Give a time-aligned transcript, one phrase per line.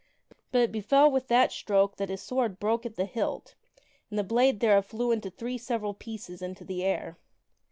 [0.51, 3.53] But it befell with that stroke that his sword broke at the hilt
[4.09, 7.19] and the blade thereof flew into three several pieces into the air.